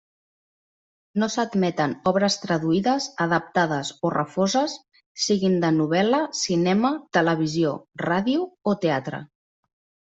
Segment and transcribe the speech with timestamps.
[1.23, 4.75] No s'admeten obres traduïdes, adaptades o refoses,
[5.29, 9.27] siguen de novel·la, cinema, televisió, ràdio o teatre.